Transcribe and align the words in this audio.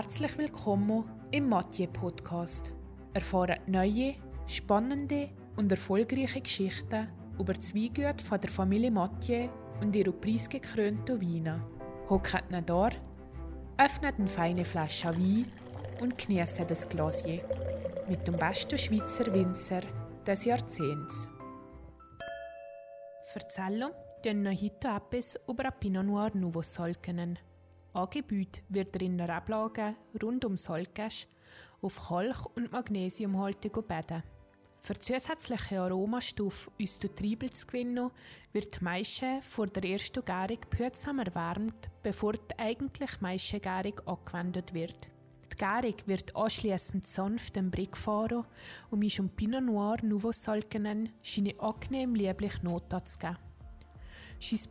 Herzlich 0.00 0.38
willkommen 0.38 1.10
im 1.32 1.48
Mathieu 1.48 1.88
Podcast. 1.88 2.72
Erfahren 3.14 3.58
neue, 3.66 4.14
spannende 4.46 5.28
und 5.56 5.72
erfolgreiche 5.72 6.40
Geschichten 6.40 7.08
über 7.36 7.52
die 7.54 7.74
Weingüte 7.74 8.24
von 8.24 8.40
der 8.40 8.48
Familie 8.48 8.92
Mathieu 8.92 9.48
und 9.82 9.96
ihre 9.96 10.12
preisgekrönten 10.12 11.20
Weine. 11.20 11.64
Hockt 12.08 12.44
ihn 12.48 12.64
da, 12.64 12.90
öffnet 13.76 14.20
eine 14.20 14.28
feine 14.28 14.64
Flasche 14.64 15.08
Wein 15.08 15.50
und 16.00 16.16
genießt 16.16 16.70
das 16.70 16.88
Glasier 16.88 17.42
mit 18.08 18.24
dem 18.24 18.36
besten 18.36 18.78
Schweizer 18.78 19.26
Winzer 19.32 19.80
des 20.24 20.44
Jahrzehnts. 20.44 21.28
Erzählen 23.34 23.90
tun 24.22 24.42
noch 24.42 24.62
heute 24.62 24.88
etwas 24.96 25.36
über 25.48 25.72
Pinot 25.72 26.06
Noir 26.06 26.30
Nouveau 26.34 26.62
Solkenen. 26.62 27.36
Angebaut 27.98 28.62
wird 28.68 28.94
er 28.94 29.02
in 29.02 29.18
der 29.18 29.34
Ablage 29.34 29.96
rund 30.22 30.44
um 30.44 30.56
Salzgesch 30.56 31.26
auf 31.82 32.08
Kalk- 32.08 32.56
und 32.56 32.70
Magnesiumhaltige 32.70 33.82
Bäden. 33.82 34.22
Für 34.78 35.00
zusätzliche 35.00 35.80
Aromastoffe 35.80 36.70
aus 36.80 37.00
den 37.00 37.16
Triebel 37.16 37.50
zu 37.50 37.66
gewinnen, 37.66 38.12
wird 38.52 38.78
die 38.78 38.84
Maische 38.84 39.40
vor 39.42 39.66
der 39.66 39.82
ersten 39.84 40.24
Gärung 40.24 40.60
behutsam 40.70 41.18
erwärmt, 41.18 41.90
bevor 42.04 42.34
die 42.34 42.56
eigentliche 42.56 43.16
Maischegärung 43.20 43.98
angewendet 44.06 44.74
wird. 44.74 45.10
Die 45.52 45.56
Gärung 45.56 45.96
wird 46.06 46.36
anschließend 46.36 47.04
sanft 47.04 47.56
im 47.56 47.72
Brick 47.72 47.96
fahren 47.96 48.44
und 48.90 49.02
ist 49.02 49.18
um 49.18 49.28
Pinot 49.28 49.64
Noir 49.64 49.96
Nouveau 50.04 50.30
Salkenen 50.30 51.10
seine 51.20 51.58
angenehm 51.58 52.14
liebliche 52.14 52.64
Note 52.64 53.02
zu 53.02 53.18
geben. 53.18 53.47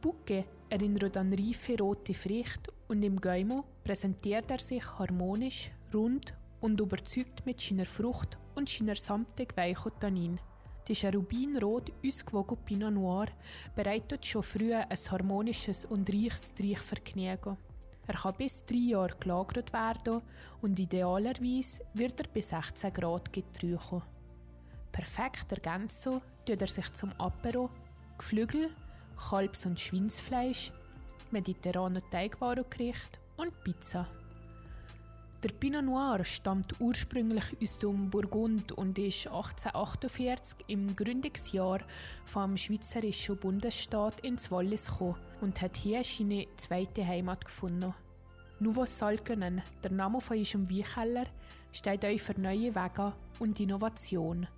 Bouquet 0.00 0.44
erinnert 0.70 1.16
an 1.16 1.32
reife 1.32 1.76
rote 1.78 2.14
Früchte 2.14 2.72
und 2.88 3.02
im 3.02 3.20
Gäumo 3.20 3.64
präsentiert 3.82 4.50
er 4.50 4.58
sich 4.58 4.84
harmonisch, 4.98 5.70
rund 5.92 6.34
und 6.60 6.80
überzeugt 6.80 7.44
mit 7.44 7.60
seiner 7.60 7.84
Frucht 7.84 8.38
und 8.54 8.68
seiner 8.68 8.94
samtig 8.94 9.56
weichen 9.56 9.92
Tannin. 9.98 10.40
Der 10.88 11.12
Rubinrot 11.12 11.92
ausgewogen 12.04 12.58
Pinot 12.64 12.94
Noir 12.94 13.26
bereitet 13.74 14.24
schon 14.24 14.44
früh 14.44 14.72
ein 14.72 14.86
harmonisches 15.10 15.84
und 15.84 16.08
reiches 16.08 16.52
Riechvergnügen. 16.58 17.56
Er 18.06 18.14
kann 18.14 18.34
bis 18.38 18.64
drei 18.64 18.90
Jahre 18.92 19.16
gelagert 19.18 19.72
werden 19.72 20.22
und 20.62 20.78
idealerweise 20.78 21.82
wird 21.94 22.20
er 22.20 22.28
bis 22.28 22.50
16 22.50 22.92
Grad 22.92 23.32
getrunken. 23.32 24.02
Perfekt 24.92 25.50
ergänzen 25.50 26.20
tut 26.44 26.62
er 26.62 26.68
sich 26.68 26.92
zum 26.92 27.12
Apero, 27.18 27.68
Geflügel 28.16 28.70
Kalbs- 29.16 29.66
und 29.66 29.80
Schweinsfleisch, 29.80 30.72
mediterrane 31.30 32.02
Teigwarengericht 32.10 33.20
und 33.36 33.52
Pizza. 33.62 34.06
Der 35.42 35.50
Pinot 35.50 35.84
Noir 35.84 36.24
stammt 36.24 36.80
ursprünglich 36.80 37.44
aus 37.62 37.78
dem 37.78 38.10
Burgund 38.10 38.72
und 38.72 38.98
ist 38.98 39.26
1848 39.26 40.64
im 40.68 40.96
Gründungsjahr 40.96 41.80
vom 42.24 42.56
schweizerischen 42.56 43.36
Bundesstaat 43.36 44.20
ins 44.20 44.50
Wallis 44.50 44.86
gekommen 44.86 45.16
und 45.40 45.60
hat 45.60 45.76
hier 45.76 46.02
seine 46.02 46.46
zweite 46.56 47.06
Heimat 47.06 47.44
gefunden. 47.44 47.94
Nouveau 48.58 48.86
Salkenen, 48.86 49.62
der 49.84 49.92
Name 49.92 50.20
von 50.20 50.38
unserem 50.38 50.68
Weinkeller, 50.70 51.26
steht 51.70 52.04
euch 52.04 52.22
für 52.22 52.40
neue 52.40 52.74
Wege 52.74 53.12
und 53.38 53.60
Innovation. 53.60 54.48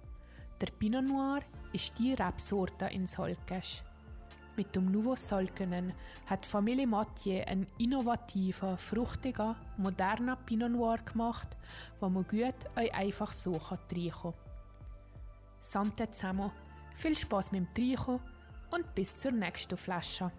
Der 0.61 0.69
Pinot 0.79 1.05
Noir 1.05 1.41
ist 1.73 1.99
die 1.99 2.15
Rebsorte 2.15 2.87
in 2.87 3.07
Salkesch. 3.07 3.83
Mit 4.59 4.75
dem 4.75 4.91
Nouveau 4.91 5.15
Solkenen 5.15 5.93
hat 6.27 6.45
Familie 6.45 6.85
Mathieu 6.85 7.45
einen 7.47 7.69
innovativen, 7.79 8.77
fruchtigen, 8.77 9.55
modernen 9.77 10.37
Pinot 10.45 10.73
Noir 10.73 10.99
gemacht, 10.99 11.57
wo 12.01 12.09
man 12.09 12.27
gut 12.27 12.57
und 12.75 12.93
einfach 12.93 13.31
so 13.31 13.57
trinken 13.87 14.11
kann. 14.21 14.35
Sante 15.61 16.11
zusammen, 16.11 16.51
viel 16.97 17.17
Spaß 17.17 17.53
mit 17.53 17.61
dem 17.61 17.73
Trinken 17.73 18.19
und 18.73 18.97
bis 18.97 19.21
zur 19.21 19.31
nächsten 19.31 19.77
Flasche. 19.77 20.33